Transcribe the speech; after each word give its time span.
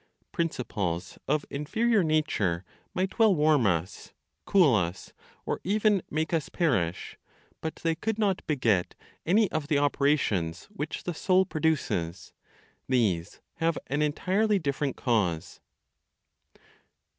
Principles 0.31 1.19
of 1.27 1.45
inferior 1.51 2.03
nature 2.03 2.65
might 2.95 3.19
well 3.19 3.35
warm 3.35 3.67
us, 3.67 4.13
cool 4.47 4.73
us, 4.73 5.13
or 5.45 5.61
even 5.63 6.01
make 6.09 6.33
us 6.33 6.49
perish; 6.49 7.19
but 7.61 7.75
they 7.75 7.93
could 7.93 8.17
not 8.17 8.41
beget 8.47 8.95
any 9.27 9.47
of 9.51 9.67
the 9.67 9.77
operations 9.77 10.63
which 10.71 11.03
the 11.03 11.13
soul 11.13 11.45
produces; 11.45 12.33
these 12.89 13.41
have 13.57 13.77
an 13.85 14.01
entirely 14.01 14.57
different 14.57 14.97
cause. 14.97 15.59